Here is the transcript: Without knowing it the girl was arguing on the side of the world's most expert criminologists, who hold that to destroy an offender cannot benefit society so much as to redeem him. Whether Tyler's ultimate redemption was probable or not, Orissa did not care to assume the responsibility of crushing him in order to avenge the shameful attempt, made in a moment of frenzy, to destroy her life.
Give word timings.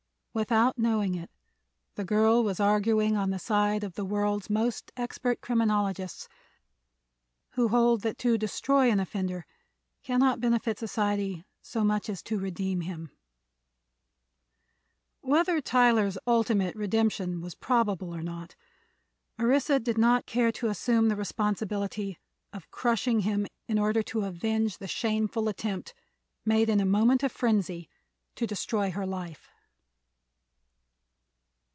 Without 0.33 0.77
knowing 0.77 1.13
it 1.15 1.29
the 1.95 2.05
girl 2.05 2.41
was 2.41 2.57
arguing 2.61 3.17
on 3.17 3.31
the 3.31 3.37
side 3.37 3.83
of 3.83 3.95
the 3.95 4.05
world's 4.05 4.49
most 4.49 4.89
expert 4.95 5.41
criminologists, 5.41 6.29
who 7.55 7.67
hold 7.67 7.99
that 8.03 8.17
to 8.19 8.37
destroy 8.37 8.89
an 8.89 9.01
offender 9.01 9.45
cannot 10.03 10.39
benefit 10.39 10.79
society 10.79 11.43
so 11.61 11.83
much 11.83 12.07
as 12.07 12.23
to 12.23 12.39
redeem 12.39 12.79
him. 12.79 13.11
Whether 15.19 15.59
Tyler's 15.59 16.17
ultimate 16.25 16.77
redemption 16.77 17.41
was 17.41 17.53
probable 17.53 18.15
or 18.15 18.23
not, 18.23 18.55
Orissa 19.37 19.81
did 19.81 19.97
not 19.97 20.25
care 20.27 20.53
to 20.53 20.67
assume 20.69 21.09
the 21.09 21.17
responsibility 21.17 22.17
of 22.53 22.71
crushing 22.71 23.19
him 23.23 23.47
in 23.67 23.77
order 23.77 24.01
to 24.03 24.23
avenge 24.23 24.77
the 24.77 24.87
shameful 24.87 25.49
attempt, 25.49 25.93
made 26.45 26.69
in 26.69 26.79
a 26.79 26.85
moment 26.85 27.21
of 27.21 27.33
frenzy, 27.33 27.89
to 28.35 28.47
destroy 28.47 28.91
her 28.91 29.05
life. 29.05 29.49